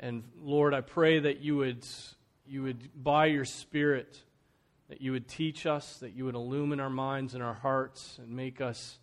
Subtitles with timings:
[0.00, 1.86] And Lord, I pray that you would,
[2.46, 4.18] you would, by your Spirit,
[4.88, 8.34] that you would teach us, that you would illumine our minds and our hearts and
[8.34, 8.98] make us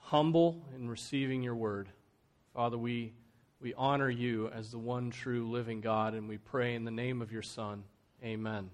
[0.00, 1.88] humble in receiving your word.
[2.54, 3.12] Father, we,
[3.60, 7.22] we honor you as the one true living God, and we pray in the name
[7.22, 7.84] of your Son.
[8.22, 8.70] Amen.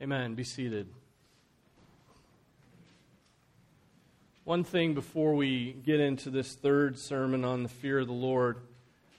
[0.00, 0.34] Amen.
[0.34, 0.88] Be seated.
[4.44, 8.58] One thing before we get into this third sermon on the fear of the Lord,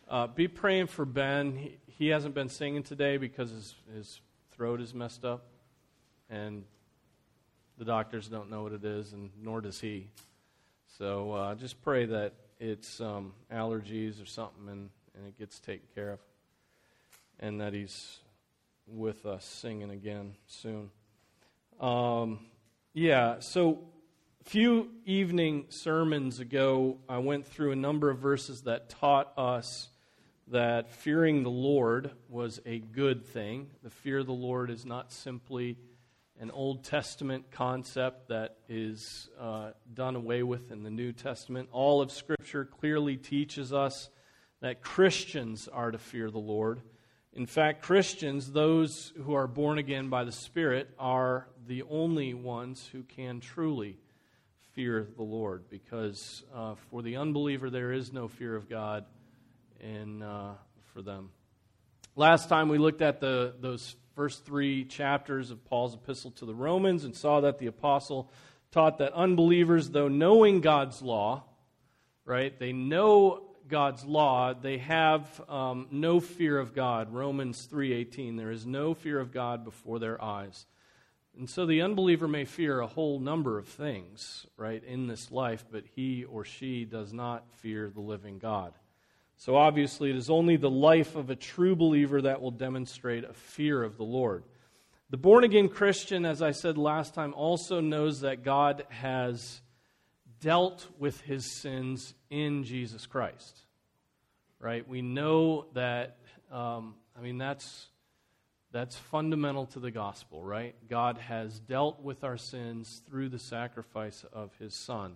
[0.08, 1.56] uh, be praying for Ben.
[1.56, 5.48] He, he, hasn't been singing today because his, his throat is messed up,
[6.30, 6.64] and
[7.80, 10.12] the doctors don't know what it is, and nor does he.
[11.00, 15.88] So uh, just pray that it's um, allergies or something, and, and it gets taken
[15.96, 16.20] care of,
[17.40, 18.20] and that he's
[18.86, 20.92] with us singing again soon.
[21.80, 22.42] Um,
[22.94, 23.80] yeah, so
[24.46, 29.90] few evening sermons ago, I went through a number of verses that taught us
[30.50, 33.72] that fearing the Lord was a good thing.
[33.82, 35.80] The fear of the Lord is not simply
[36.40, 41.68] an Old Testament concept that is uh, done away with in the New Testament.
[41.72, 44.10] All of Scripture clearly teaches us
[44.62, 46.82] that Christians are to fear the Lord.
[47.34, 52.88] In fact, Christians, those who are born again by the Spirit, are the only ones
[52.92, 53.98] who can truly
[54.76, 59.06] fear the Lord, because uh, for the unbeliever there is no fear of God
[59.80, 60.56] in, uh,
[60.94, 61.30] for them.
[62.18, 66.54] Last time we looked at the, those first three chapters of Paul's epistle to the
[66.54, 68.30] Romans and saw that the apostle
[68.72, 71.44] taught that unbelievers, though knowing God's law,
[72.26, 77.14] right, they know God's law, they have um, no fear of God.
[77.14, 80.66] Romans 3:18, there is no fear of God before their eyes.
[81.38, 85.66] And so the unbeliever may fear a whole number of things, right, in this life,
[85.70, 88.74] but he or she does not fear the living God.
[89.38, 93.34] So obviously, it is only the life of a true believer that will demonstrate a
[93.34, 94.46] fear of the Lord.
[95.10, 99.62] The born again Christian, as I said last time, also knows that God has
[100.40, 103.60] dealt with his sins in Jesus Christ.
[104.60, 104.88] Right?
[104.88, 106.18] We know that,
[106.50, 107.88] um, I mean, that's
[108.76, 110.76] that's fundamental to the gospel, right?
[110.90, 115.16] God has dealt with our sins through the sacrifice of his Son.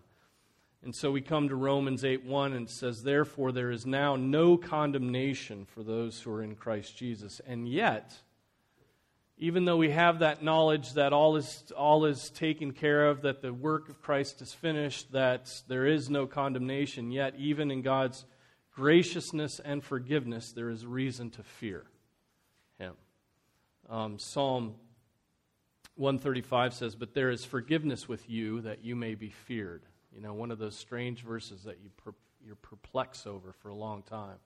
[0.82, 4.16] And so we come to Romans 8 1 and it says, Therefore, there is now
[4.16, 7.42] no condemnation for those who are in Christ Jesus.
[7.46, 8.14] And yet,
[9.38, 13.42] even though we have that knowledge that all is, all is taken care of, that
[13.42, 18.24] the work of Christ is finished, that there is no condemnation, yet, even in God's
[18.74, 21.84] graciousness and forgiveness, there is reason to fear.
[23.90, 24.76] Um, Psalm
[25.96, 29.82] 135 says, But there is forgiveness with you that you may be feared.
[30.14, 32.14] You know, one of those strange verses that you per,
[32.46, 34.38] you're perplexed over for a long time.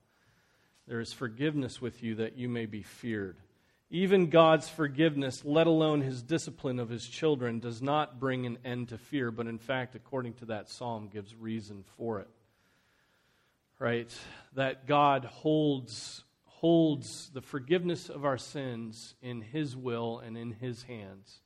[0.88, 3.36] There is forgiveness with you that you may be feared.
[3.90, 8.88] Even God's forgiveness, let alone his discipline of his children, does not bring an end
[8.88, 12.28] to fear, but in fact, according to that psalm, gives reason for it.
[13.78, 14.12] Right?
[14.54, 16.24] That God holds
[16.64, 21.42] holds the forgiveness of our sins in His will and in His hands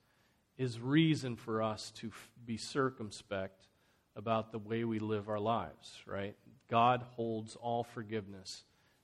[0.57, 2.13] is reason for us to
[2.47, 3.67] be circumspect
[4.15, 6.37] about the way we live our lives, right?
[6.71, 8.63] God holds all forgiveness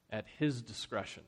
[0.08, 1.24] at His discretion,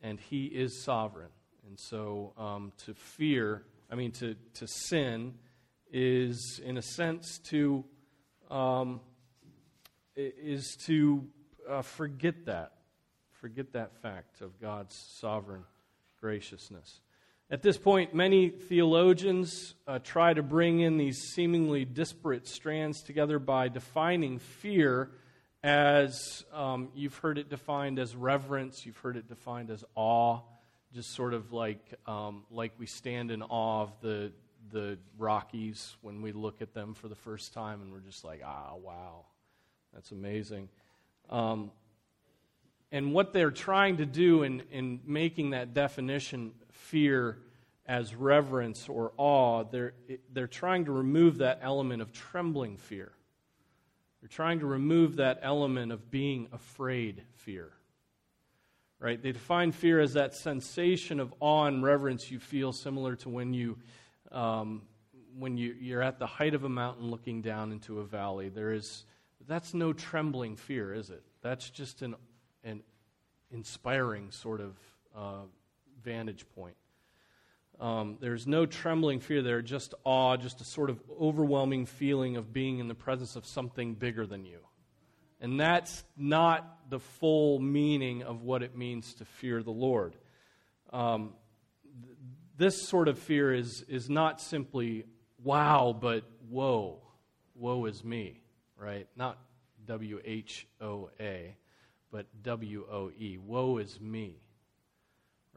[0.00, 1.32] and He is sovereign.
[1.66, 5.34] And so um, to fear, I mean, to, to sin
[5.92, 7.84] is, in a sense, to.
[8.48, 9.00] Um,
[10.14, 11.28] is to
[11.68, 12.72] uh, forget that
[13.48, 15.64] forget that fact of God's sovereign
[16.20, 17.00] graciousness.
[17.50, 23.38] At this point, many theologians uh, try to bring in these seemingly disparate strands together
[23.38, 25.12] by defining fear
[25.62, 30.40] as um, you've heard it defined as reverence, you've heard it defined as awe,
[30.92, 34.30] just sort of like um, like we stand in awe of the
[34.70, 38.42] the Rockies when we look at them for the first time, and we're just like,
[38.44, 39.24] ah, wow,
[39.94, 40.68] that's amazing.
[41.30, 41.70] Um,
[42.90, 47.38] and what they're trying to do in, in making that definition fear
[47.86, 49.94] as reverence or awe, they're,
[50.32, 53.12] they're trying to remove that element of trembling fear.
[54.20, 57.70] They're trying to remove that element of being afraid fear.
[59.00, 59.22] Right?
[59.22, 63.54] They define fear as that sensation of awe and reverence you feel similar to when
[63.54, 63.78] you
[64.32, 64.82] um,
[65.38, 68.48] when you, you're at the height of a mountain looking down into a valley.
[68.48, 69.04] There is
[69.46, 71.22] that's no trembling fear, is it?
[71.42, 72.16] That's just an
[72.64, 72.82] an
[73.50, 74.76] inspiring sort of
[75.16, 75.42] uh,
[76.02, 76.76] vantage point.
[77.80, 82.52] Um, there's no trembling fear there, just awe, just a sort of overwhelming feeling of
[82.52, 84.58] being in the presence of something bigger than you.
[85.40, 90.16] And that's not the full meaning of what it means to fear the Lord.
[90.92, 91.34] Um,
[92.02, 92.16] th-
[92.56, 95.04] this sort of fear is, is not simply
[95.42, 97.00] wow, but whoa.
[97.54, 98.42] Woe is me,
[98.76, 99.06] right?
[99.14, 99.38] Not
[99.86, 101.56] W H O A,
[102.10, 103.38] but W O E.
[103.38, 104.36] Woe is me,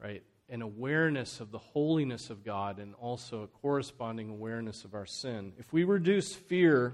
[0.01, 0.23] right?
[0.51, 5.53] an awareness of the holiness of God and also a corresponding awareness of our sin.
[5.57, 6.93] If we reduce fear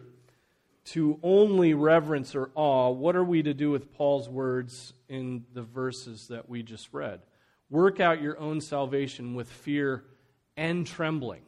[0.86, 5.64] to only reverence or awe, what are we to do with Paul's words in the
[5.64, 7.22] verses that we just read?
[7.72, 10.04] Work out your own salvation with fear
[10.56, 11.42] and trembling.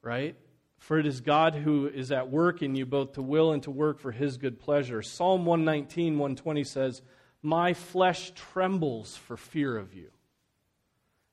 [0.00, 0.36] Right?
[0.78, 3.70] For it is God who is at work in you both to will and to
[3.70, 5.02] work for his good pleasure.
[5.02, 7.02] Psalm 119, 120 says,
[7.42, 10.10] My flesh trembles for fear of you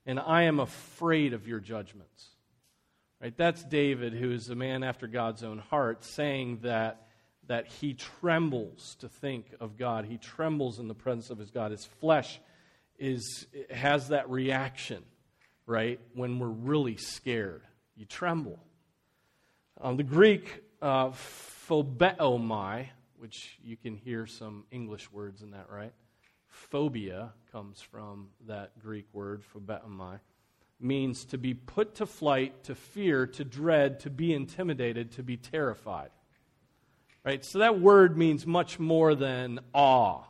[0.06, 2.30] and I am afraid of your judgments.
[3.22, 3.36] Right?
[3.36, 7.08] That's David, who is a man after God's own heart, saying that,
[7.48, 10.06] that he trembles to think of God.
[10.06, 11.72] He trembles in the presence of his God.
[11.72, 12.40] His flesh
[13.00, 15.04] is, has that reaction,
[15.66, 16.00] right?
[16.14, 17.64] When we're really scared,
[17.96, 18.60] you tremble.
[19.82, 22.88] Um, the Greek uh, phobeomai,
[23.18, 25.94] which you can hear some English words in that, right?
[26.56, 30.20] phobia comes from that Greek word, phobeomai,
[30.80, 35.38] means to be put to flight, to fear, to dread, to be intimidated, to be
[35.38, 36.10] terrified.
[37.24, 37.44] Right?
[37.44, 40.24] So that word means much more than awe.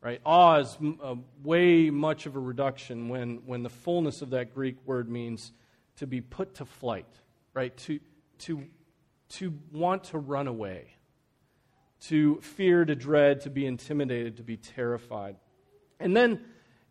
[0.00, 0.20] Right?
[0.24, 4.76] Awe is a, way much of a reduction when, when the fullness of that Greek
[4.86, 5.52] word means
[5.96, 7.06] to be put to flight,
[7.52, 7.76] right?
[7.76, 8.00] To,
[8.40, 8.64] to,
[9.30, 10.94] to want to run away
[12.00, 15.36] to fear, to dread, to be intimidated, to be terrified.
[15.98, 16.40] And then,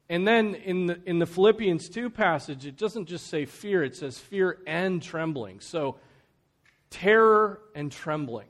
[0.07, 3.95] and then in, the, in the Philippians 2 passage, it doesn't just say fear, it
[3.95, 5.59] says fear and trembling.
[5.61, 5.97] So,
[6.89, 8.47] terror and trembling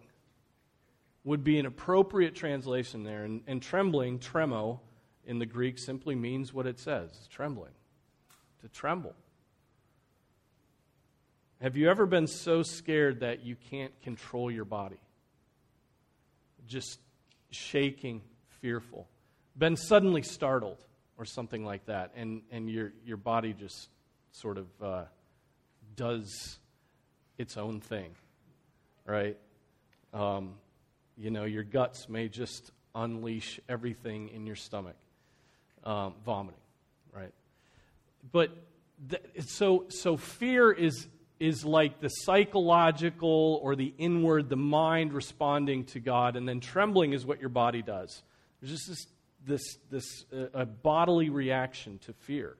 [1.24, 3.24] would be an appropriate translation there.
[3.24, 4.80] And, and trembling, tremo,
[5.26, 7.72] in the Greek simply means what it says trembling,
[8.62, 9.16] to tremble.
[11.62, 15.00] Have you ever been so scared that you can't control your body?
[16.70, 17.00] just
[17.52, 18.22] shaking,
[18.62, 19.08] fearful,
[19.58, 20.78] been suddenly startled
[21.18, 23.90] or something like that, and, and your, your body just
[24.32, 25.04] sort of uh,
[25.96, 26.60] does
[27.38, 28.12] its own thing,
[29.06, 29.38] right?
[30.14, 30.54] Um,
[31.18, 34.96] you know, your guts may just unleash everything in your stomach,
[35.84, 36.62] um, vomiting,
[37.12, 37.34] right?
[38.32, 38.52] But
[39.10, 41.08] th- so, so fear is
[41.40, 47.14] is like the psychological or the inward, the mind responding to God, and then trembling
[47.14, 48.24] is what your body does.
[48.62, 49.08] There's just this,
[49.46, 52.58] this, this uh, a bodily reaction to fear.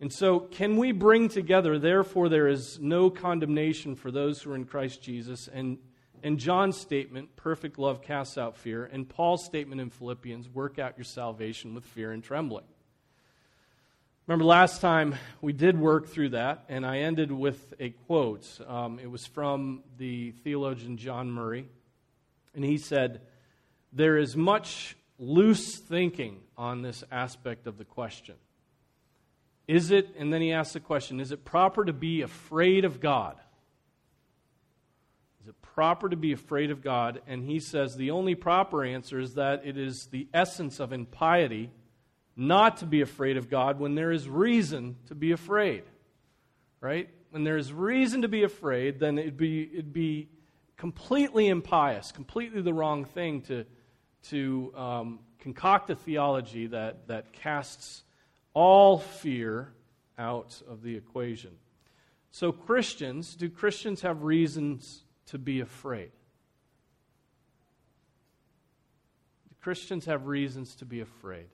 [0.00, 4.54] And so, can we bring together, therefore, there is no condemnation for those who are
[4.54, 5.78] in Christ Jesus, and,
[6.22, 10.96] and John's statement, perfect love casts out fear, and Paul's statement in Philippians, work out
[10.96, 12.64] your salvation with fear and trembling?
[14.28, 18.46] Remember last time we did work through that, and I ended with a quote.
[18.68, 21.66] Um, it was from the theologian John Murray,
[22.54, 23.22] and he said,
[23.90, 28.34] There is much loose thinking on this aspect of the question.
[29.66, 33.00] Is it, and then he asks the question, is it proper to be afraid of
[33.00, 33.36] God?
[35.40, 37.22] Is it proper to be afraid of God?
[37.26, 41.70] And he says the only proper answer is that it is the essence of impiety
[42.38, 45.82] not to be afraid of God when there is reason to be afraid.
[46.80, 47.10] Right?
[47.30, 50.28] When there is reason to be afraid, then it'd be, it'd be
[50.76, 53.64] completely impious, completely the wrong thing to,
[54.28, 58.04] to um, concoct a theology that, that casts
[58.54, 59.72] all fear
[60.16, 61.50] out of the equation.
[62.30, 66.12] So, Christians, do Christians have reasons to be afraid?
[69.60, 71.48] Christians have reasons to be afraid?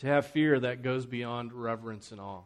[0.00, 2.42] To have fear that goes beyond reverence and awe?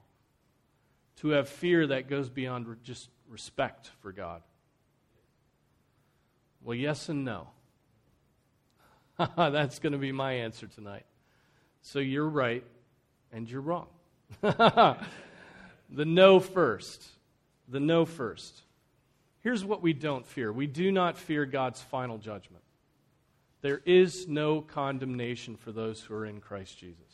[1.17, 4.43] To have fear that goes beyond just respect for God?
[6.63, 7.49] Well, yes and no.
[9.37, 11.05] That's going to be my answer tonight.
[11.83, 12.65] So you're right
[13.33, 13.89] and you're wrong.
[14.41, 14.97] the
[15.91, 17.07] no first.
[17.69, 18.63] The no first.
[19.41, 22.63] Here's what we don't fear we do not fear God's final judgment.
[23.63, 27.10] There is no condemnation for those who are in Christ Jesus.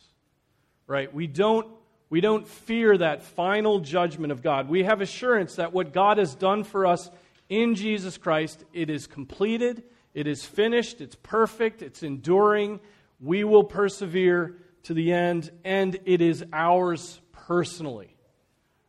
[0.87, 1.13] Right?
[1.13, 1.67] We don't
[2.09, 4.69] we don't fear that final judgment of God.
[4.69, 7.09] We have assurance that what God has done for us
[7.49, 12.79] in Jesus Christ, it is completed, it is finished, it's perfect, it's enduring.
[13.19, 18.15] We will persevere to the end, and it is ours personally.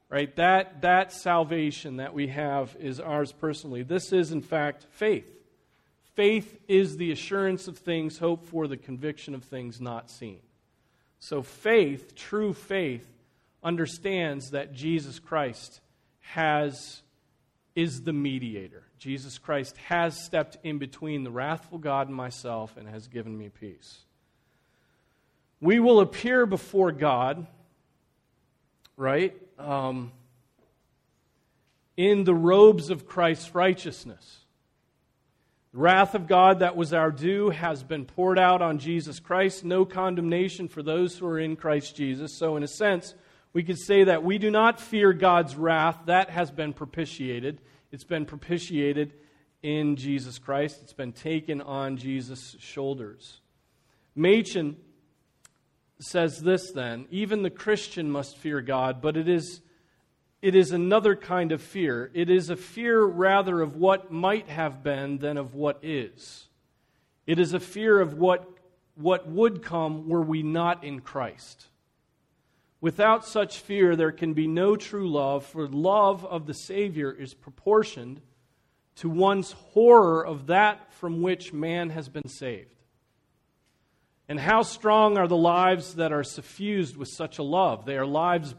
[0.08, 0.34] Right?
[0.36, 3.82] That, that salvation that we have is ours personally.
[3.82, 5.26] This is, in fact, faith.
[6.14, 10.40] Faith is the assurance of things hoped for, the conviction of things not seen.
[11.20, 13.06] So, faith, true faith,
[13.62, 15.80] understands that Jesus Christ
[16.20, 17.02] has
[17.74, 18.82] is the mediator.
[18.98, 23.48] Jesus Christ has stepped in between the wrathful God and myself and has given me
[23.48, 24.00] peace.
[25.60, 27.46] We will appear before God,
[28.96, 30.10] right, um,
[31.96, 34.38] in the robes of Christ's righteousness.
[35.72, 39.64] The wrath of God that was our due has been poured out on Jesus Christ.
[39.64, 42.38] No condemnation for those who are in Christ Jesus.
[42.38, 43.14] So, in a sense,
[43.52, 45.98] we could say that we do not fear God's wrath.
[46.06, 47.60] That has been propitiated.
[47.92, 49.12] It's been propitiated
[49.62, 53.40] in Jesus Christ, it's been taken on Jesus' shoulders.
[54.14, 54.76] Machen
[56.00, 59.60] says this then even the Christian must fear God, but it is,
[60.40, 62.10] it is another kind of fear.
[62.14, 66.48] It is a fear rather of what might have been than of what is.
[67.26, 68.48] It is a fear of what,
[68.94, 71.66] what would come were we not in Christ.
[72.80, 77.34] Without such fear, there can be no true love, for love of the Savior is
[77.34, 78.20] proportioned
[78.96, 82.70] to one's horror of that from which man has been saved.
[84.28, 87.84] And how strong are the lives that are suffused with such a love?
[87.84, 88.54] They are lives,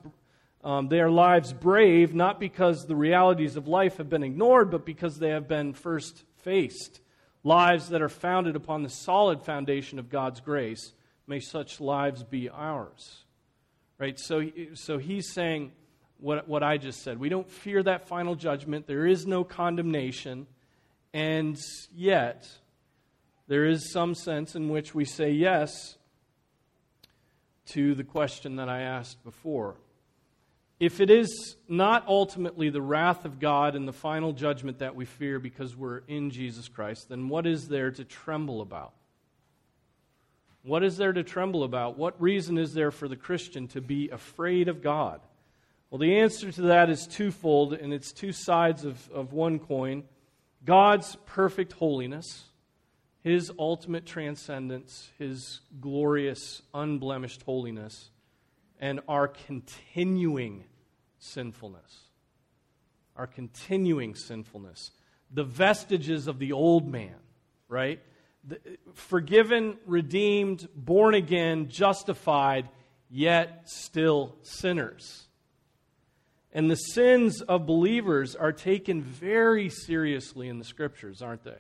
[0.64, 4.86] um, they are lives brave, not because the realities of life have been ignored, but
[4.86, 7.00] because they have been first faced.
[7.44, 10.92] Lives that are founded upon the solid foundation of God's grace.
[11.28, 13.24] May such lives be ours.
[13.98, 14.20] Right?
[14.20, 15.72] So, so he's saying
[16.20, 17.20] what, what I just said.
[17.20, 18.88] We don't fear that final judgment.
[18.88, 20.48] There is no condemnation.
[21.14, 21.58] And
[21.96, 22.50] yet,
[23.48, 25.96] there is some sense in which we say yes
[27.68, 29.76] to the question that I asked before.
[30.80, 35.04] If it is not ultimately the wrath of God and the final judgment that we
[35.04, 38.94] fear because we're in Jesus Christ, then what is there to tremble about?
[40.64, 41.98] What is there to tremble about?
[41.98, 45.20] What reason is there for the Christian to be afraid of God?
[45.90, 50.04] Well, the answer to that is twofold, and it's two sides of, of one coin
[50.64, 52.44] God's perfect holiness,
[53.22, 58.12] His ultimate transcendence, His glorious, unblemished holiness,
[58.80, 60.66] and our continuing
[61.20, 62.06] sinfulness.
[63.16, 64.92] Our continuing sinfulness.
[65.32, 67.16] The vestiges of the old man,
[67.68, 68.02] right?
[68.94, 72.70] forgiven, redeemed, born again, justified,
[73.10, 75.28] yet still sinners.
[76.52, 81.58] And the sins of believers are taken very seriously in the scriptures, aren't they?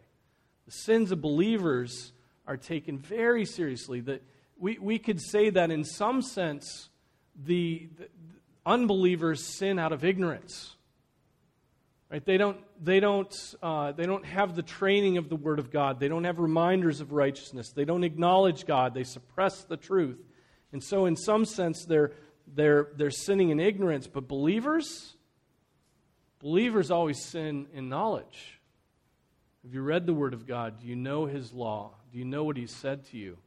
[0.65, 2.11] The sins of believers
[2.47, 3.99] are taken very seriously.
[4.01, 4.23] That
[4.57, 6.89] we, we could say that in some sense,
[7.35, 8.09] the, the
[8.65, 10.75] unbelievers sin out of ignorance.
[12.11, 12.25] Right?
[12.25, 15.99] They don't, they, don't, uh, they don't have the training of the Word of God.
[15.99, 17.71] They don't have reminders of righteousness.
[17.71, 18.93] They don't acknowledge God.
[18.95, 20.17] They suppress the truth.
[20.71, 22.13] And so, in some sense, they're,
[22.47, 24.07] they're, they're sinning in ignorance.
[24.07, 25.13] But believers,
[26.39, 28.59] believers always sin in knowledge.
[29.63, 30.79] Have you read the Word of God?
[30.79, 31.93] Do you know His law?
[32.11, 33.37] Do you know what He said to you?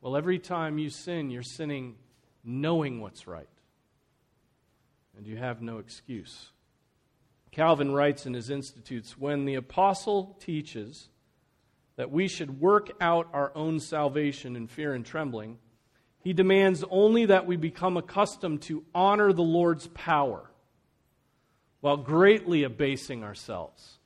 [0.00, 1.96] Well, every time you sin, you're sinning
[2.44, 3.48] knowing what's right.
[5.16, 6.50] And you have no excuse.
[7.50, 11.08] Calvin writes in his Institutes when the apostle teaches
[11.96, 15.58] that we should work out our own salvation in fear and trembling,
[16.18, 20.50] he demands only that we become accustomed to honor the Lord's power
[21.80, 23.98] while greatly abasing ourselves.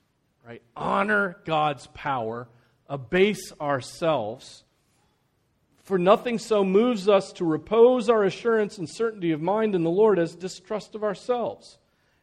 [0.47, 0.62] Right?
[0.77, 2.49] Honor God's power,
[2.88, 4.65] abase ourselves
[5.88, 9.90] For nothing so moves us to repose our assurance and certainty of mind in the
[9.90, 11.78] Lord as distrust of ourselves,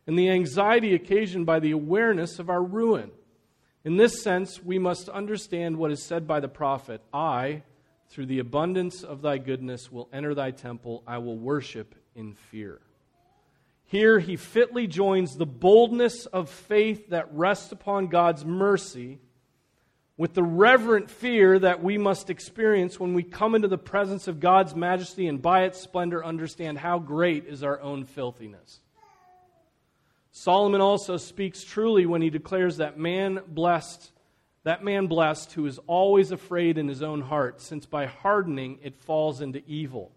[0.05, 3.10] and the anxiety occasioned by the awareness of our ruin.
[3.84, 7.63] In this sense, we must understand what is said by the prophet I,
[8.07, 12.81] through the abundance of thy goodness, will enter thy temple, I will worship in fear.
[13.86, 19.22] Here he fitly joins the boldness of faith that rests upon God's mercy
[20.17, 24.39] with the reverent fear that we must experience when we come into the presence of
[24.39, 28.79] God's majesty and by its splendor understand how great is our own filthiness.
[30.31, 34.12] Solomon also speaks truly when he declares that man blessed,
[34.63, 38.95] that man blessed who is always afraid in his own heart, since by hardening it
[38.95, 40.12] falls into evil.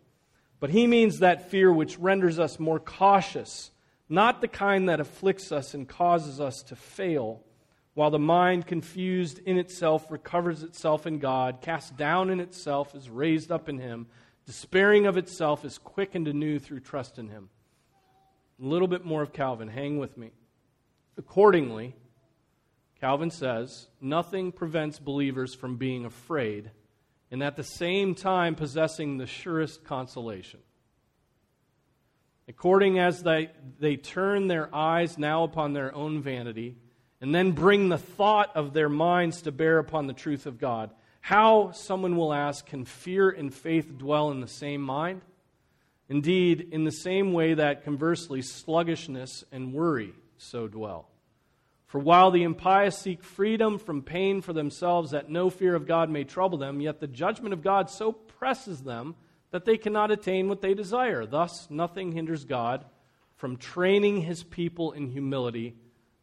[0.60, 3.70] But he means that fear which renders us more cautious,
[4.08, 7.42] not the kind that afflicts us and causes us to fail
[7.98, 13.10] while the mind, confused in itself, recovers itself in God, cast down in itself, is
[13.10, 14.06] raised up in Him,
[14.46, 17.48] despairing of itself, is quickened anew through trust in Him.
[18.62, 19.66] A little bit more of Calvin.
[19.66, 20.30] Hang with me.
[21.16, 21.96] Accordingly,
[23.00, 26.70] Calvin says, nothing prevents believers from being afraid
[27.32, 30.60] and at the same time possessing the surest consolation.
[32.46, 33.50] According as they,
[33.80, 36.76] they turn their eyes now upon their own vanity,
[37.20, 40.90] and then bring the thought of their minds to bear upon the truth of God.
[41.20, 45.22] How, someone will ask, can fear and faith dwell in the same mind?
[46.08, 51.08] Indeed, in the same way that conversely sluggishness and worry so dwell.
[51.86, 56.10] For while the impious seek freedom from pain for themselves that no fear of God
[56.10, 59.16] may trouble them, yet the judgment of God so presses them
[59.50, 61.26] that they cannot attain what they desire.
[61.26, 62.84] Thus, nothing hinders God
[63.36, 65.76] from training his people in humility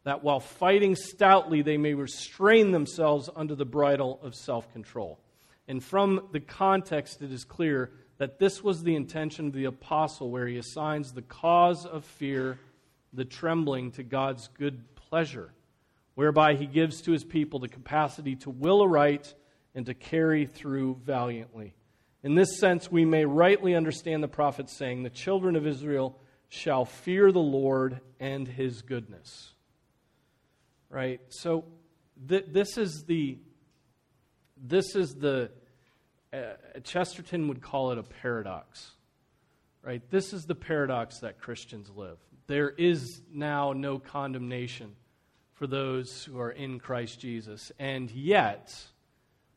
[0.06, 5.18] that while fighting stoutly, they may restrain themselves under the bridle of self control.
[5.66, 10.30] And from the context, it is clear that this was the intention of the apostle,
[10.30, 12.56] where he assigns the cause of fear,
[13.12, 15.52] the trembling, to God's good pleasure,
[16.14, 19.34] whereby he gives to his people the capacity to will aright
[19.74, 21.74] and to carry through valiantly.
[22.22, 26.16] In this sense, we may rightly understand the prophet saying, The children of Israel
[26.48, 29.54] shall fear the Lord and his goodness
[30.90, 31.20] right?
[31.28, 31.64] So
[32.28, 33.38] th- this is the
[34.56, 35.50] this is the
[36.32, 36.38] uh,
[36.82, 38.92] Chesterton would call it a paradox,
[39.82, 40.02] right?
[40.10, 42.18] This is the paradox that Christians live.
[42.46, 44.96] There is now no condemnation
[45.52, 48.74] for those who are in Christ Jesus, and yet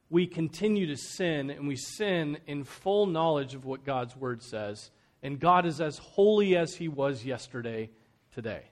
[0.10, 4.92] we continue to sin, and we sin in full knowledge of what God's word says.
[5.22, 7.89] And God is as holy as He was yesterday,
[8.34, 8.63] today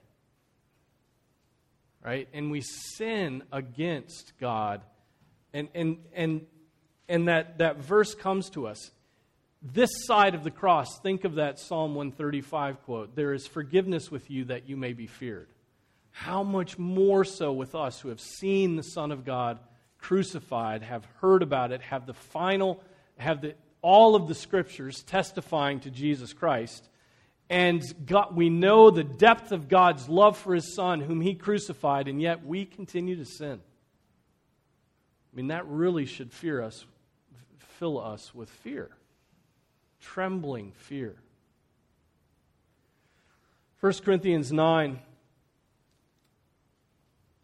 [2.08, 2.26] right?
[2.32, 4.80] And we sin against God.
[5.52, 6.46] And, and, and,
[7.06, 8.92] and that, that verse comes to us.
[9.60, 14.30] This side of the cross, think of that Psalm 135 quote there is forgiveness with
[14.30, 15.48] you that you may be feared.
[16.10, 19.58] How much more so with us who have seen the Son of God
[19.98, 22.82] crucified, have heard about it, have the final,
[23.18, 26.88] have the, all of the scriptures testifying to Jesus Christ
[27.50, 32.06] and God, we know the depth of God's love for his son, whom he crucified,
[32.06, 33.60] and yet we continue to sin.
[35.32, 36.84] I mean, that really should fear us,
[37.58, 38.90] fill us with fear,
[40.00, 41.16] trembling fear.
[43.80, 44.98] 1 Corinthians 9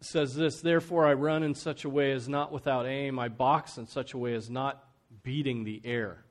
[0.01, 3.79] says this Therefore, I run in such a way as not without aim, I box
[3.79, 4.85] in such a way as not
[5.23, 6.25] beating the air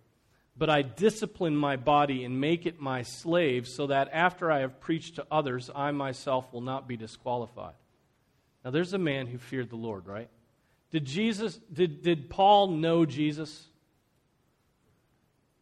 [0.56, 4.80] but I discipline my body and make it my slave, so that after I have
[4.80, 7.74] preached to others, I myself will not be disqualified.
[8.64, 10.30] Now, there's a man who feared the Lord, right?
[10.92, 13.68] Did Jesus, did, did Paul know Jesus?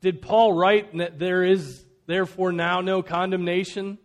[0.02, 3.98] Did Paul write that there is therefore now no condemnation?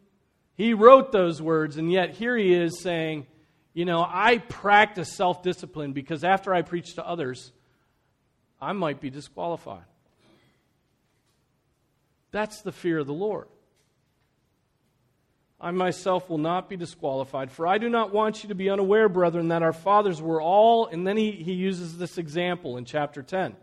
[0.54, 3.26] He wrote those words, and yet here he is saying,
[3.74, 7.50] You know, I practice self discipline because after I preach to others,
[8.60, 9.84] I might be disqualified.
[12.36, 13.48] That's the fear of the Lord.
[15.58, 19.08] I myself will not be disqualified, for I do not want you to be unaware,
[19.08, 23.22] brethren, that our fathers were all, and then he, he uses this example in chapter
[23.22, 23.56] 10.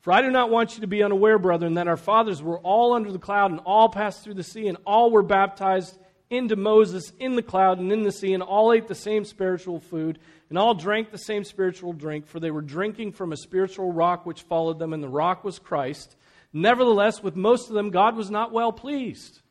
[0.00, 2.94] For I do not want you to be unaware, brethren, that our fathers were all
[2.94, 5.96] under the cloud, and all passed through the sea, and all were baptized
[6.28, 9.78] into Moses in the cloud and in the sea, and all ate the same spiritual
[9.78, 13.92] food, and all drank the same spiritual drink, for they were drinking from a spiritual
[13.92, 16.16] rock which followed them, and the rock was Christ.
[16.56, 19.42] Nevertheless, with most of them, God was not well pleased.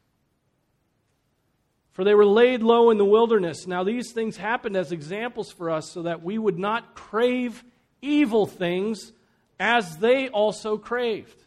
[1.92, 3.68] For they were laid low in the wilderness.
[3.68, 7.64] Now, these things happened as examples for us so that we would not crave
[8.02, 9.14] evil things
[9.60, 11.44] as they also craved.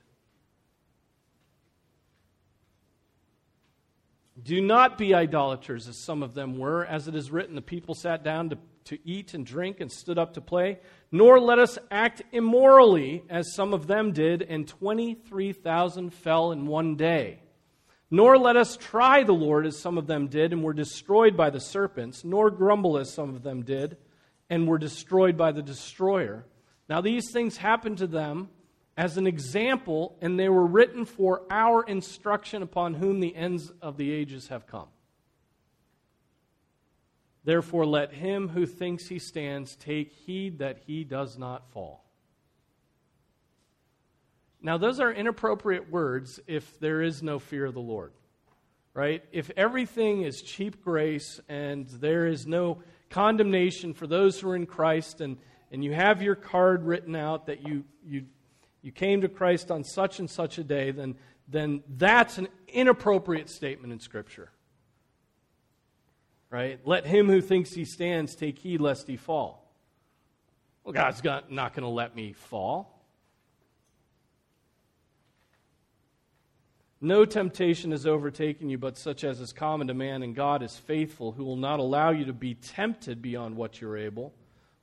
[4.40, 6.87] Do not be idolaters, as some of them were.
[6.87, 10.18] As it is written, the people sat down to, to eat and drink and stood
[10.18, 10.79] up to play.
[11.11, 16.97] Nor let us act immorally, as some of them did, and 23,000 fell in one
[16.97, 17.40] day.
[18.11, 21.51] Nor let us try the Lord, as some of them did, and were destroyed by
[21.51, 22.25] the serpents.
[22.25, 23.97] Nor grumble, as some of them did,
[24.51, 26.44] and were destroyed by the destroyer.
[26.88, 28.49] Now, these things happened to them
[28.97, 33.97] as an example, and they were written for our instruction upon whom the ends of
[33.97, 34.88] the ages have come.
[37.49, 42.05] Therefore, let him who thinks he stands take heed that he does not fall.
[44.61, 48.13] Now, those are inappropriate words if there is no fear of the Lord,
[48.93, 49.25] right?
[49.33, 54.67] If everything is cheap grace and there is no condemnation for those who are in
[54.67, 55.39] Christ, and,
[55.73, 58.27] and you have your card written out that you, you
[58.83, 61.17] you came to Christ on such and such a day, then,
[61.49, 64.51] then that's an inappropriate statement in Scripture.
[66.51, 66.81] Right?
[66.85, 69.71] Let him who thinks he stands take heed lest he fall.
[70.83, 72.95] Well, God's not going to let me fall.
[77.01, 80.77] No temptation has overtaken you but such as is common to man, and God is
[80.77, 84.33] faithful, who will not allow you to be tempted beyond what you're able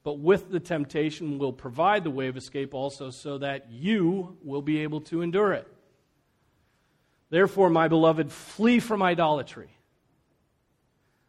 [0.06, 4.62] but with the temptation will provide the way of escape also, so that you will
[4.62, 5.68] be able to endure it.
[7.32, 9.75] Therefore, my beloved, flee from idolatry.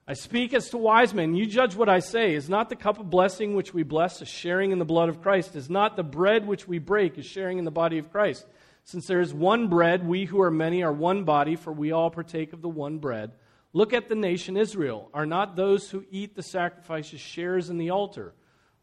[0.08, 1.34] I speak as to wise men.
[1.34, 2.34] You judge what I say.
[2.34, 5.20] Is not the cup of blessing which we bless a sharing in the blood of
[5.20, 5.56] Christ?
[5.56, 8.46] Is not the bread which we break a sharing in the body of Christ?
[8.84, 12.08] Since there is one bread, we who are many are one body, for we all
[12.08, 13.32] partake of the one bread.
[13.72, 15.10] Look at the nation Israel.
[15.12, 18.32] Are not those who eat the sacrifices shares in the altar?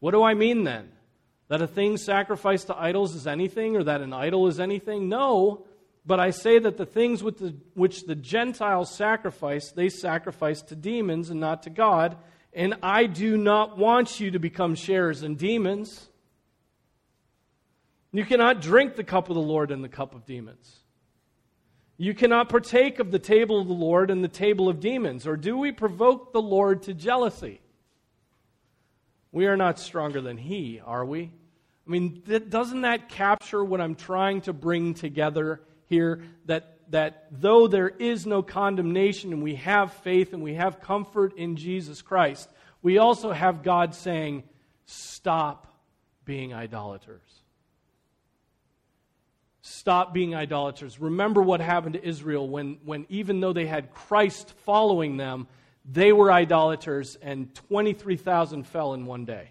[0.00, 0.92] What do I mean then?
[1.48, 5.08] That a thing sacrificed to idols is anything, or that an idol is anything?
[5.08, 5.64] No,
[6.06, 11.30] but I say that the things the, which the Gentiles sacrifice, they sacrifice to demons
[11.30, 12.16] and not to God.
[12.52, 16.08] And I do not want you to become sharers in demons.
[18.12, 20.80] You cannot drink the cup of the Lord and the cup of demons.
[21.96, 25.26] You cannot partake of the table of the Lord and the table of demons.
[25.26, 27.60] Or do we provoke the Lord to jealousy?
[29.32, 31.32] We are not stronger than He, are we?
[31.86, 36.22] I mean, doesn't that capture what I'm trying to bring together here?
[36.46, 41.36] That, that though there is no condemnation and we have faith and we have comfort
[41.36, 42.48] in Jesus Christ,
[42.82, 44.44] we also have God saying,
[44.86, 45.72] stop
[46.24, 47.22] being idolaters.
[49.62, 51.00] Stop being idolaters.
[51.00, 55.46] Remember what happened to Israel when, when even though they had Christ following them,
[55.90, 59.50] they were idolaters, and 23,000 fell in one day.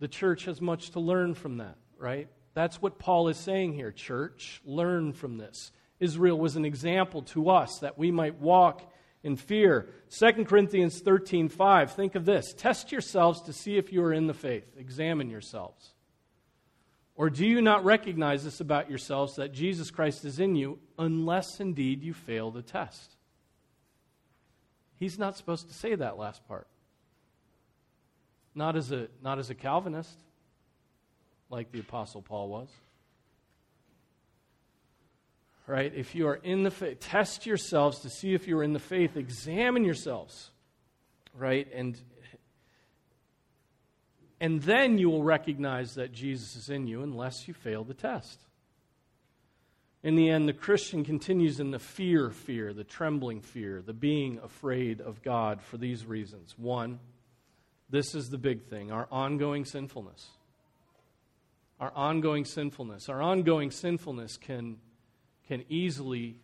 [0.00, 2.28] The church has much to learn from that, right?
[2.54, 4.62] That's what Paul is saying here, church.
[4.64, 5.72] Learn from this.
[6.00, 9.88] Israel was an example to us that we might walk in fear.
[10.10, 11.92] 2 Corinthians 13 5.
[11.92, 12.54] Think of this.
[12.54, 14.64] Test yourselves to see if you are in the faith.
[14.76, 15.94] Examine yourselves.
[17.16, 21.60] Or do you not recognize this about yourselves that Jesus Christ is in you, unless
[21.60, 23.16] indeed you fail the test?
[24.96, 26.66] He's not supposed to say that last part.
[28.54, 30.23] Not as a, not as a Calvinist,
[31.54, 32.68] like the Apostle Paul was.
[35.68, 35.92] Right?
[35.94, 38.80] If you are in the faith, test yourselves to see if you are in the
[38.80, 39.16] faith.
[39.16, 40.50] Examine yourselves.
[41.32, 41.68] Right?
[41.72, 41.98] And
[44.40, 48.40] and then you will recognize that Jesus is in you unless you fail the test.
[50.02, 54.38] In the end, the Christian continues in the fear fear, the trembling fear, the being
[54.42, 56.58] afraid of God for these reasons.
[56.58, 56.98] One,
[57.88, 60.26] this is the big thing our ongoing sinfulness.
[61.80, 63.08] Our ongoing sinfulness.
[63.08, 64.78] Our ongoing sinfulness can,
[65.48, 66.36] can easily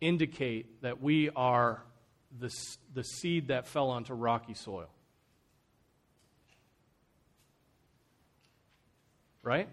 [0.00, 1.82] indicate that we are
[2.38, 2.54] the,
[2.92, 4.90] the seed that fell onto rocky soil.
[9.42, 9.68] Right?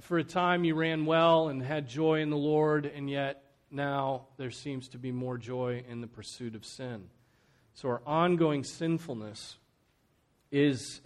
[0.00, 4.26] For a time you ran well and had joy in the Lord, and yet now
[4.36, 7.08] there seems to be more joy in the pursuit of sin.
[7.74, 9.56] So our ongoing sinfulness
[10.50, 11.00] is,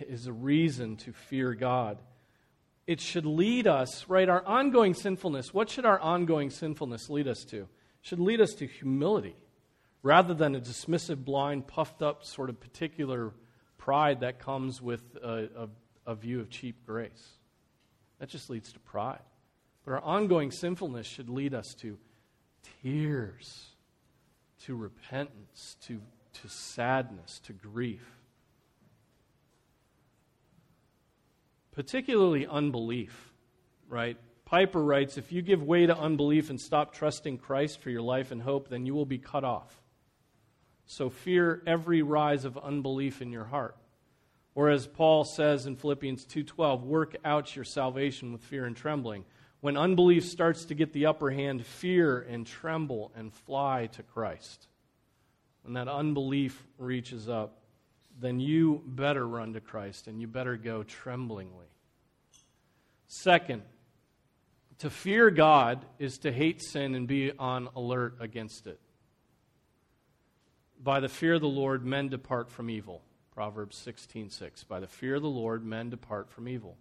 [0.00, 1.98] is a reason to fear God.
[2.86, 4.28] It should lead us, right?
[4.28, 7.62] Our ongoing sinfulness, what should our ongoing sinfulness lead us to?
[7.62, 7.68] It
[8.02, 9.36] should lead us to humility
[10.02, 13.32] rather than a dismissive, blind, puffed up sort of particular
[13.78, 15.48] pride that comes with a,
[16.06, 17.38] a, a view of cheap grace.
[18.20, 19.22] That just leads to pride.
[19.84, 21.98] But our ongoing sinfulness should lead us to
[22.82, 23.66] tears,
[24.64, 26.00] to repentance, to,
[26.42, 28.13] to sadness, to grief.
[31.74, 33.32] Particularly unbelief,
[33.88, 34.16] right?
[34.44, 38.30] Piper writes If you give way to unbelief and stop trusting Christ for your life
[38.30, 39.82] and hope, then you will be cut off.
[40.86, 43.76] So fear every rise of unbelief in your heart.
[44.54, 49.24] Or as Paul says in Philippians 2:12, work out your salvation with fear and trembling.
[49.60, 54.68] When unbelief starts to get the upper hand, fear and tremble and fly to Christ.
[55.62, 57.63] When that unbelief reaches up,
[58.20, 61.66] then you better run to Christ and you better go tremblingly.
[63.06, 63.62] Second,
[64.78, 68.80] to fear God is to hate sin and be on alert against it.
[70.82, 73.02] By the fear of the Lord, men depart from evil.
[73.32, 74.32] Proverbs 16:6.
[74.32, 74.64] 6.
[74.64, 76.76] By the fear of the Lord, men depart from evil.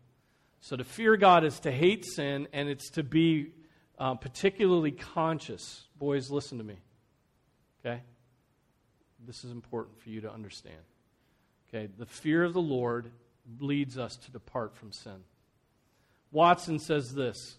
[0.59, 3.51] So to fear God is to hate sin, and it's to be
[3.97, 5.87] uh, particularly conscious.
[5.97, 6.79] Boys, listen to me.
[7.79, 8.01] Okay?
[9.25, 10.81] This is important for you to understand.
[11.73, 11.89] Okay?
[11.97, 13.11] The fear of the Lord
[13.59, 15.23] leads us to depart from sin.
[16.31, 17.57] Watson says this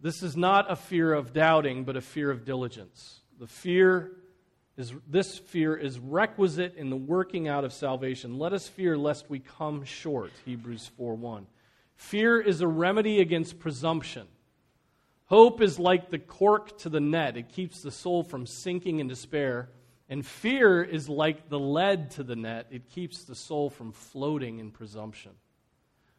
[0.00, 3.20] this is not a fear of doubting, but a fear of diligence.
[3.38, 4.10] The fear
[4.76, 8.38] is, this fear is requisite in the working out of salvation.
[8.38, 11.46] Let us fear lest we come short, Hebrews 4 1.
[11.94, 14.26] Fear is a remedy against presumption.
[15.26, 19.06] Hope is like the cork to the net, it keeps the soul from sinking in
[19.06, 19.70] despair.
[20.12, 24.58] And fear is like the lead to the net, it keeps the soul from floating
[24.58, 25.30] in presumption.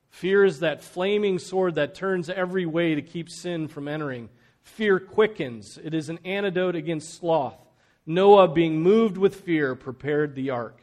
[0.09, 4.29] Fear is that flaming sword that turns every way to keep sin from entering.
[4.63, 7.59] Fear quickens, it is an antidote against sloth.
[8.07, 10.81] Noah, being moved with fear, prepared the ark.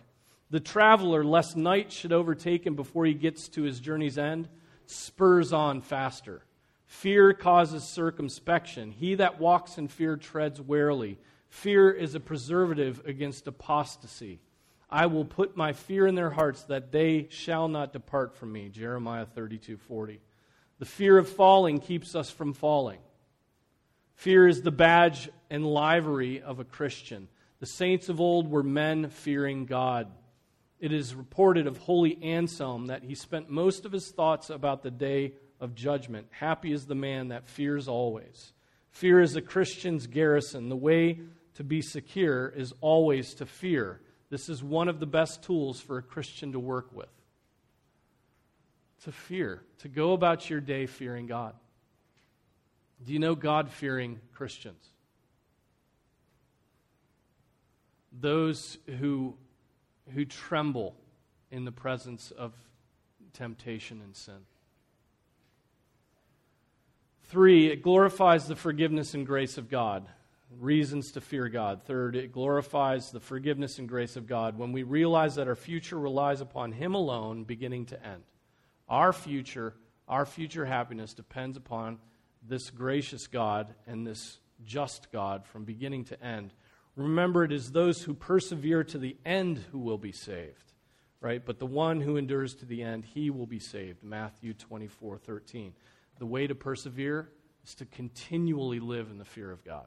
[0.50, 4.48] The traveler, lest night should overtake him before he gets to his journey's end,
[4.86, 6.44] spurs on faster.
[6.86, 8.92] Fear causes circumspection.
[8.92, 11.18] He that walks in fear treads warily.
[11.50, 14.40] Fear is a preservative against apostasy.
[14.88, 18.68] I will put my fear in their hearts that they shall not depart from me.
[18.68, 20.20] Jeremiah 32 40.
[20.78, 23.00] The fear of falling keeps us from falling.
[24.14, 27.28] Fear is the badge and livery of a Christian.
[27.58, 30.08] The saints of old were men fearing God.
[30.78, 34.90] It is reported of holy Anselm that he spent most of his thoughts about the
[34.90, 36.26] day of judgment.
[36.30, 38.52] Happy is the man that fears always.
[38.90, 40.68] Fear is a Christian's garrison.
[40.68, 41.20] The way
[41.60, 44.00] to be secure is always to fear.
[44.30, 47.10] This is one of the best tools for a Christian to work with.
[49.04, 51.52] To fear, to go about your day fearing God.
[53.04, 54.82] Do you know God fearing Christians?
[58.10, 59.34] Those who,
[60.14, 60.96] who tremble
[61.50, 62.54] in the presence of
[63.34, 64.46] temptation and sin.
[67.24, 70.06] Three, it glorifies the forgiveness and grace of God
[70.58, 71.82] reasons to fear God.
[71.82, 75.98] Third, it glorifies the forgiveness and grace of God when we realize that our future
[75.98, 78.22] relies upon Him alone, beginning to end.
[78.88, 79.74] Our future,
[80.08, 81.98] our future happiness depends upon
[82.46, 86.52] this gracious God and this just God from beginning to end.
[86.96, 90.72] Remember, it is those who persevere to the end who will be saved,
[91.20, 91.44] right?
[91.44, 94.02] But the one who endures to the end, he will be saved.
[94.02, 95.72] Matthew 24 13.
[96.18, 97.30] The way to persevere
[97.64, 99.86] is to continually live in the fear of God.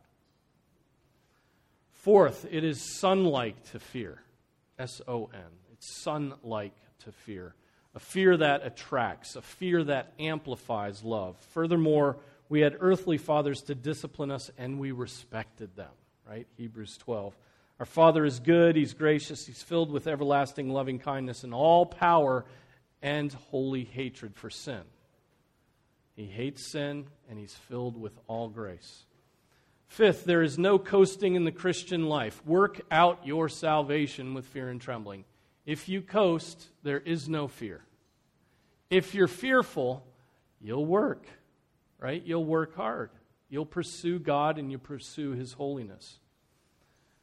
[2.04, 4.22] Fourth, it is son-like to fear.
[4.78, 5.40] S O N.
[5.72, 7.56] It's son-like to fear.
[7.96, 11.38] A fear that attracts, a fear that amplifies love.
[11.54, 12.18] Furthermore,
[12.50, 15.94] we had earthly fathers to discipline us and we respected them,
[16.28, 16.46] right?
[16.58, 17.38] Hebrews 12.
[17.80, 22.44] Our Father is good, He's gracious, He's filled with everlasting loving kindness and all power
[23.02, 24.82] and holy hatred for sin.
[26.18, 29.06] He hates sin and He's filled with all grace.
[29.88, 32.44] Fifth, there is no coasting in the Christian life.
[32.46, 35.26] Work out your salvation with fear and trembling.
[35.66, 37.84] If you coast, there is no fear.
[38.90, 40.06] If you're fearful,
[40.60, 41.28] you'll work,
[42.00, 42.24] right?
[42.26, 43.12] You'll work hard.
[43.50, 46.20] You'll pursue God and you pursue His holiness.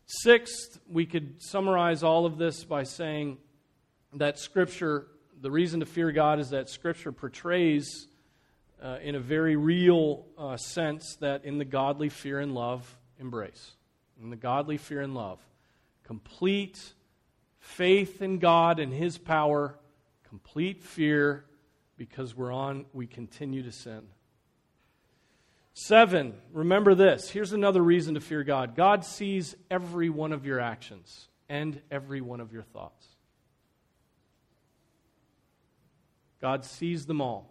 [0.07, 3.39] Sixth, we could summarize all of this by saying
[4.15, 5.07] that Scripture,
[5.41, 8.09] the reason to fear God is that Scripture portrays
[8.83, 13.73] uh, in a very real uh, sense that in the godly fear and love embrace.
[14.23, 15.39] In the godly fear and love.
[16.05, 16.95] Complete
[17.59, 19.79] faith in God and His power,
[20.29, 21.45] complete fear
[21.97, 24.03] because we're on, we continue to sin.
[25.75, 27.31] Seven, remember this.
[27.31, 32.21] Here's another reason to fear God God sees every one of your actions and every
[32.21, 33.07] one of your thoughts.
[36.41, 37.51] God sees them all.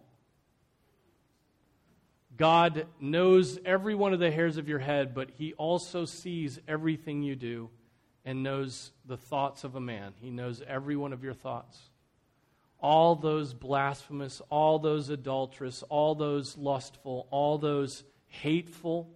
[2.40, 7.22] God knows every one of the hairs of your head, but He also sees everything
[7.22, 7.68] you do
[8.24, 10.14] and knows the thoughts of a man.
[10.22, 11.78] He knows every one of your thoughts.
[12.82, 19.08] all those blasphemous, all those adulterous, all those lustful, all those hateful,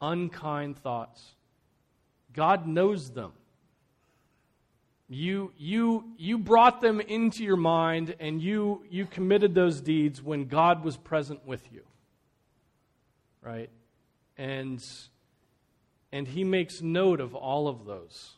[0.00, 1.34] unkind thoughts.
[2.32, 3.32] God knows them.
[5.08, 10.44] You, you, you brought them into your mind and you, you committed those deeds when
[10.44, 11.80] God was present with you.
[13.48, 13.70] Right?
[14.36, 14.84] And,
[16.12, 18.32] and He makes note of all of those.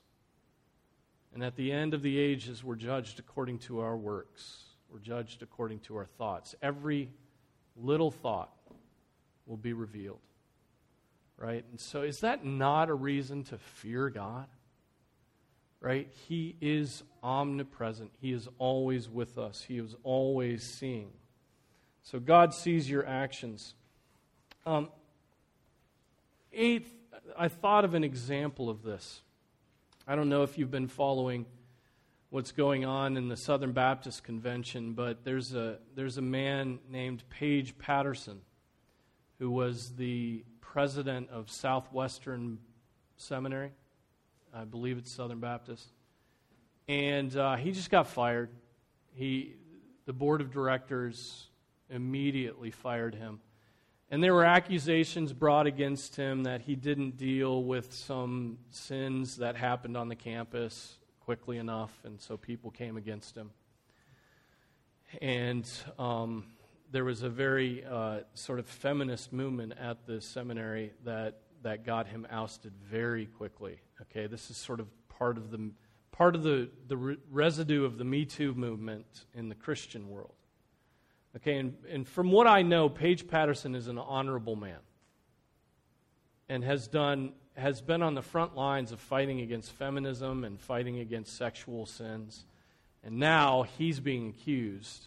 [1.34, 5.42] And at the end of the ages, we're judged according to our works, we're judged
[5.42, 6.54] according to our thoughts.
[6.62, 7.10] Every
[7.76, 8.52] little thought
[9.46, 10.20] will be revealed.
[11.36, 11.64] Right?
[11.70, 14.46] And so, is that not a reason to fear God?
[15.80, 16.08] Right?
[16.28, 18.12] He is omnipresent.
[18.20, 19.64] He is always with us.
[19.66, 21.10] He is always seeing.
[22.02, 23.74] So God sees your actions.
[24.66, 24.90] Um,
[26.52, 26.92] eighth,
[27.36, 29.22] I thought of an example of this.
[30.06, 31.46] I don't know if you've been following
[32.30, 37.22] what's going on in the Southern Baptist Convention, but there's a, there's a man named
[37.28, 38.40] Paige Patterson
[39.38, 42.58] who was the president of Southwestern
[43.16, 43.72] Seminary.
[44.54, 45.88] I believe it's Southern Baptist.
[46.88, 48.50] And uh, he just got fired.
[49.14, 49.54] He,
[50.06, 51.46] the board of directors
[51.88, 53.40] immediately fired him.
[54.12, 59.54] And there were accusations brought against him that he didn't deal with some sins that
[59.54, 63.50] happened on the campus quickly enough, and so people came against him.
[65.22, 66.46] And um,
[66.90, 72.08] there was a very uh, sort of feminist movement at the seminary that, that got
[72.08, 73.78] him ousted very quickly.
[74.02, 75.70] Okay, this is sort of part of the
[76.10, 80.34] part of the, the re- residue of the Me Too movement in the Christian world.
[81.36, 84.78] Okay, and, and from what I know, Paige Patterson is an honorable man
[86.48, 90.98] and has done has been on the front lines of fighting against feminism and fighting
[90.98, 92.46] against sexual sins.
[93.04, 95.06] And now he's being accused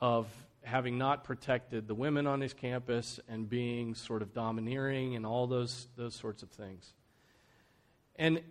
[0.00, 0.26] of
[0.62, 5.46] having not protected the women on his campus and being sort of domineering and all
[5.46, 6.92] those, those sorts of things.
[8.16, 8.42] And,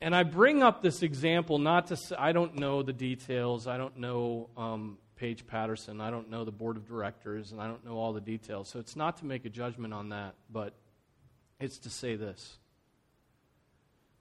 [0.00, 3.76] and I bring up this example not to say, I don't know the details, I
[3.76, 6.00] don't know um, Paige Patterson.
[6.00, 8.68] I don't know the board of directors, and I don't know all the details.
[8.68, 10.74] So it's not to make a judgment on that, but
[11.60, 12.58] it's to say this.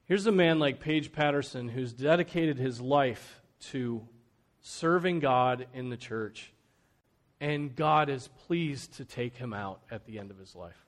[0.05, 4.07] Here's a man like Paige Patterson who's dedicated his life to
[4.61, 6.51] serving God in the church,
[7.39, 10.85] and God is pleased to take him out at the end of his life.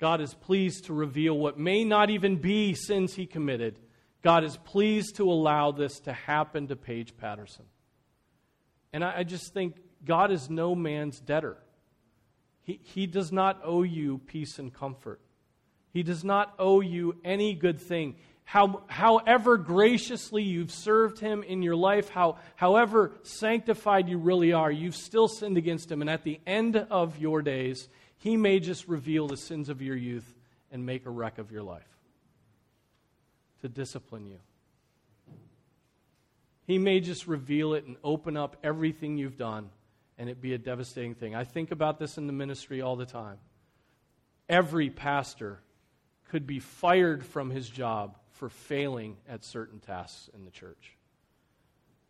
[0.00, 3.78] God is pleased to reveal what may not even be sins he committed.
[4.22, 7.66] God is pleased to allow this to happen to Paige Patterson.
[8.92, 11.56] And I, I just think God is no man's debtor.
[12.62, 15.20] He, he does not owe you peace and comfort.
[15.92, 18.16] He does not owe you any good thing.
[18.44, 24.70] How, however graciously you've served him in your life, how, however sanctified you really are,
[24.70, 26.00] you've still sinned against him.
[26.00, 29.96] And at the end of your days, he may just reveal the sins of your
[29.96, 30.34] youth
[30.70, 31.82] and make a wreck of your life
[33.60, 34.38] to discipline you.
[36.66, 39.70] He may just reveal it and open up everything you've done,
[40.18, 41.34] and it be a devastating thing.
[41.34, 43.38] I think about this in the ministry all the time.
[44.48, 45.60] Every pastor
[46.28, 50.96] could be fired from his job for failing at certain tasks in the church.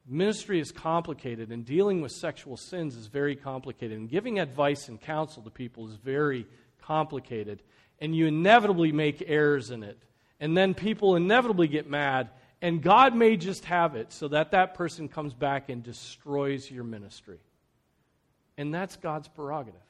[0.06, 5.00] Ministry is complicated, and dealing with sexual sins is very complicated, and giving advice and
[5.00, 6.46] counsel to people is very
[6.80, 7.62] complicated.
[8.00, 9.98] And you inevitably make errors in it.
[10.40, 12.30] And then people inevitably get mad
[12.62, 16.84] and God may just have it so that that person comes back and destroys your
[16.84, 17.40] ministry.
[18.56, 19.80] And that's God's prerogative.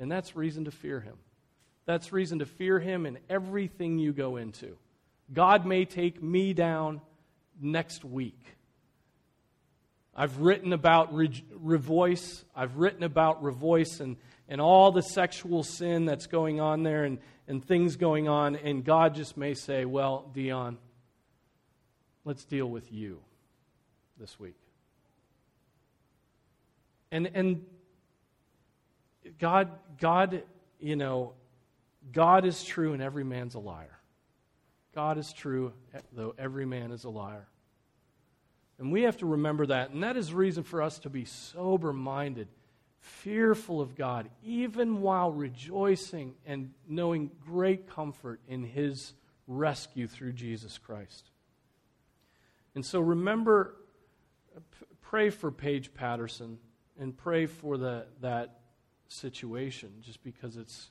[0.00, 1.14] And that's reason to fear Him.
[1.86, 4.76] That's reason to fear Him in everything you go into.
[5.32, 7.00] God may take me down
[7.60, 8.40] next week.
[10.16, 12.42] I've written about Re- Revoice.
[12.56, 14.16] I've written about Revoice and,
[14.48, 18.56] and all the sexual sin that's going on there and, and things going on.
[18.56, 20.78] And God just may say, Well, Dion,
[22.24, 23.20] let's deal with you
[24.18, 24.56] this week.
[27.10, 27.64] And, and
[29.38, 29.70] God,
[30.00, 30.42] God,
[30.80, 31.32] you know,
[32.12, 33.98] God is true and every man's a liar.
[34.94, 35.72] God is true,
[36.12, 37.46] though every man is a liar.
[38.78, 39.90] And we have to remember that.
[39.90, 42.48] And that is reason for us to be sober minded,
[43.00, 49.12] fearful of God, even while rejoicing and knowing great comfort in His
[49.46, 51.30] rescue through Jesus Christ.
[52.74, 53.76] And so remember,
[55.00, 56.58] pray for Paige Patterson
[56.98, 58.60] and pray for the, that
[59.08, 60.90] situation just because it's,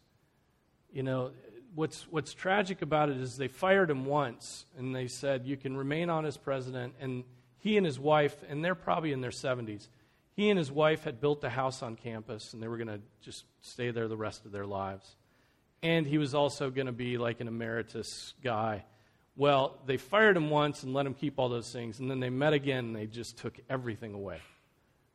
[0.91, 1.31] you know,
[1.75, 5.75] what's, what's tragic about it is they fired him once and they said, you can
[5.75, 6.93] remain on as president.
[6.99, 7.23] And
[7.57, 9.87] he and his wife, and they're probably in their 70s,
[10.35, 12.99] he and his wife had built a house on campus, and they were going to
[13.21, 15.15] just stay there the rest of their lives.
[15.83, 18.83] And he was also going to be like an emeritus guy.
[19.35, 22.29] Well, they fired him once and let him keep all those things, and then they
[22.29, 24.39] met again and they just took everything away.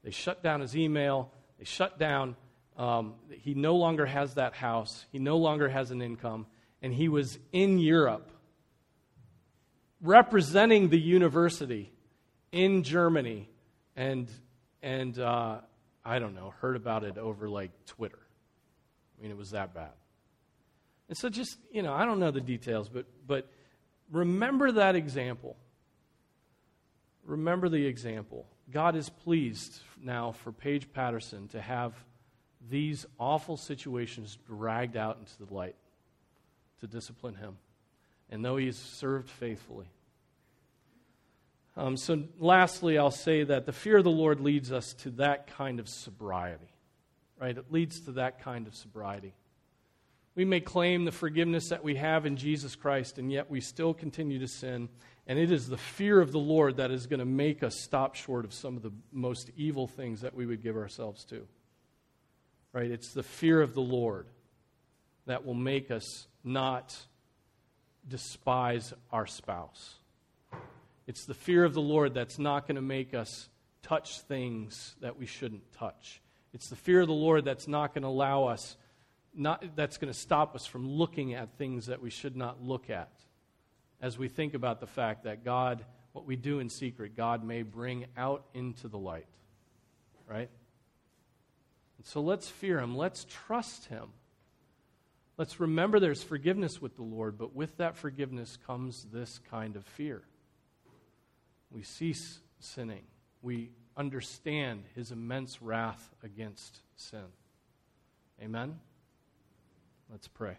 [0.03, 2.37] They shut down his email, they shut down.
[2.77, 6.47] Um, he no longer has that house, he no longer has an income,
[6.83, 8.31] and he was in Europe
[10.01, 11.93] representing the university
[12.53, 13.49] in Germany
[13.97, 14.29] and
[14.81, 15.59] and uh,
[16.05, 18.19] I don't know, heard about it over like Twitter.
[19.19, 19.91] I mean, it was that bad.
[21.09, 23.51] And so, just you know, I don't know the details, but but
[24.11, 25.56] remember that example.
[27.24, 28.46] Remember the example.
[28.70, 31.94] God is pleased now for Paige Patterson to have
[32.70, 35.76] these awful situations dragged out into the light
[36.80, 37.56] to discipline him.
[38.30, 39.86] And though he has served faithfully,
[41.78, 45.46] um, so, lastly, I'll say that the fear of the Lord leads us to that
[45.46, 46.72] kind of sobriety,
[47.40, 47.56] right?
[47.56, 49.32] It leads to that kind of sobriety.
[50.39, 53.93] We may claim the forgiveness that we have in Jesus Christ, and yet we still
[53.93, 54.89] continue to sin.
[55.26, 58.14] And it is the fear of the Lord that is going to make us stop
[58.14, 61.45] short of some of the most evil things that we would give ourselves to.
[62.72, 62.89] Right?
[62.89, 64.28] It's the fear of the Lord
[65.26, 66.97] that will make us not
[68.07, 69.97] despise our spouse.
[71.09, 73.49] It's the fear of the Lord that's not going to make us
[73.82, 76.22] touch things that we shouldn't touch.
[76.55, 78.76] It's the fear of the Lord that's not going to allow us,
[79.35, 82.91] not, that's going to stop us from looking at things that we should not look
[82.91, 83.12] at.
[84.01, 87.62] As we think about the fact that God, what we do in secret, God may
[87.62, 89.26] bring out into the light.
[90.26, 90.51] Right?
[91.99, 92.97] And so let's fear Him.
[92.97, 94.09] Let's trust Him.
[95.37, 99.85] Let's remember there's forgiveness with the Lord, but with that forgiveness comes this kind of
[99.85, 100.22] fear.
[101.70, 103.05] We cease sinning.
[103.41, 107.24] We understand his immense wrath against sin.
[108.43, 108.79] Amen?
[110.11, 110.56] Let's pray.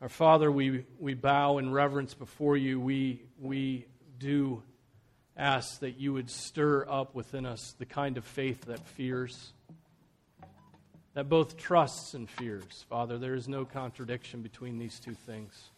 [0.00, 2.80] Our Father, we, we bow in reverence before you.
[2.80, 3.86] We, we
[4.18, 4.64] do
[5.36, 9.52] ask that you would stir up within us the kind of faith that fears,
[11.14, 12.84] that both trusts and fears.
[12.90, 15.70] Father, there is no contradiction between these two things.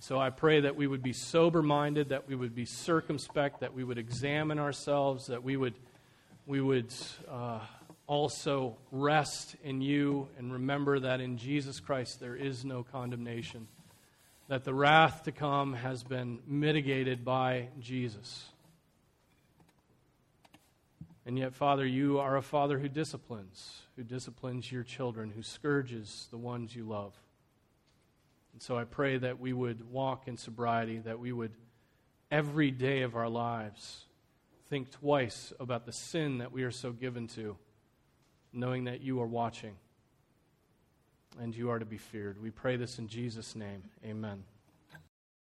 [0.00, 3.72] So I pray that we would be sober minded, that we would be circumspect, that
[3.72, 5.74] we would examine ourselves, that we would,
[6.46, 6.92] we would
[7.30, 7.60] uh,
[8.06, 13.66] also rest in you and remember that in Jesus Christ there is no condemnation,
[14.48, 18.46] that the wrath to come has been mitigated by Jesus.
[21.26, 26.28] And yet, Father, you are a Father who disciplines, who disciplines your children, who scourges
[26.30, 27.14] the ones you love.
[28.52, 31.50] And so I pray that we would walk in sobriety, that we would,
[32.30, 34.04] every day of our lives,
[34.70, 37.56] think twice about the sin that we are so given to,
[38.56, 39.76] knowing that you are watching
[41.40, 42.40] and you are to be feared.
[42.40, 43.82] We pray this in Jesus' name.
[44.04, 44.44] Amen.